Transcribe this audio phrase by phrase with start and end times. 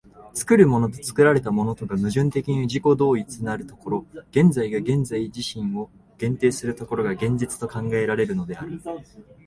[0.33, 8.81] 作るものと作られたものとが矛盾的に自己同一なる所、現在が現在自身を限定する所が、現実と考えられるのである。